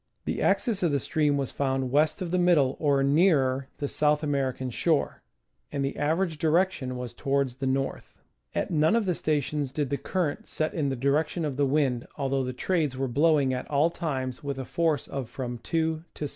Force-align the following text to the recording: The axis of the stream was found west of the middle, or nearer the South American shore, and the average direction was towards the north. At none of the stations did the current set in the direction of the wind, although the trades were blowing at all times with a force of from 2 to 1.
The 0.25 0.41
axis 0.41 0.81
of 0.81 0.91
the 0.91 0.97
stream 0.97 1.37
was 1.37 1.51
found 1.51 1.91
west 1.91 2.23
of 2.23 2.31
the 2.31 2.39
middle, 2.39 2.75
or 2.79 3.03
nearer 3.03 3.67
the 3.77 3.87
South 3.87 4.23
American 4.23 4.71
shore, 4.71 5.21
and 5.71 5.85
the 5.85 5.95
average 5.95 6.39
direction 6.39 6.97
was 6.97 7.13
towards 7.13 7.57
the 7.57 7.67
north. 7.67 8.17
At 8.55 8.71
none 8.71 8.95
of 8.95 9.05
the 9.05 9.13
stations 9.13 9.71
did 9.71 9.91
the 9.91 9.97
current 9.97 10.47
set 10.47 10.73
in 10.73 10.89
the 10.89 10.95
direction 10.95 11.45
of 11.45 11.55
the 11.55 11.67
wind, 11.67 12.07
although 12.17 12.43
the 12.43 12.51
trades 12.51 12.97
were 12.97 13.07
blowing 13.07 13.53
at 13.53 13.69
all 13.69 13.91
times 13.91 14.43
with 14.43 14.57
a 14.57 14.65
force 14.65 15.07
of 15.07 15.29
from 15.29 15.59
2 15.59 16.03
to 16.15 16.23
1. 16.25 16.29